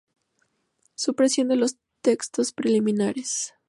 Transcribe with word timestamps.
Supresión 0.95 1.47
de 1.47 1.57
los 1.57 1.77
textos 2.01 2.53
preliminares. 2.53 3.53